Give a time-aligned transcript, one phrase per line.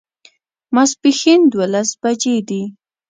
[0.75, 2.63] ماسپښین دوولس بجې دي